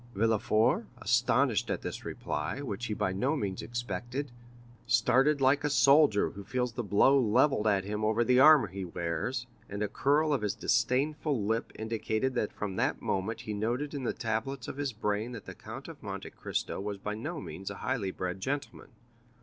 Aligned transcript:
Villefort, 0.15 0.87
astonished 0.97 1.69
at 1.69 1.83
this 1.83 2.03
reply, 2.05 2.59
which 2.59 2.87
he 2.87 2.95
by 2.95 3.11
no 3.13 3.35
means 3.35 3.61
expected, 3.61 4.31
started 4.87 5.39
like 5.41 5.63
a 5.63 5.69
soldier 5.69 6.31
who 6.31 6.43
feels 6.43 6.73
the 6.73 6.81
blow 6.83 7.19
levelled 7.19 7.67
at 7.67 7.83
him 7.83 8.03
over 8.03 8.23
the 8.23 8.39
armor 8.39 8.65
he 8.65 8.83
wears, 8.83 9.45
and 9.69 9.83
a 9.83 9.87
curl 9.87 10.33
of 10.33 10.41
his 10.41 10.55
disdainful 10.55 11.45
lip 11.45 11.71
indicated 11.75 12.33
that 12.33 12.51
from 12.51 12.77
that 12.77 12.99
moment 12.99 13.41
he 13.41 13.53
noted 13.53 13.93
in 13.93 14.01
the 14.03 14.11
tablets 14.11 14.67
of 14.67 14.77
his 14.77 14.91
brain 14.91 15.33
that 15.33 15.45
the 15.45 15.53
Count 15.53 15.87
of 15.87 16.01
Monte 16.01 16.31
Cristo 16.31 16.79
was 16.81 16.97
by 16.97 17.13
no 17.13 17.39
means 17.39 17.69
a 17.69 17.75
highly 17.85 18.09
bred 18.09 18.39
gentleman. 18.41 18.89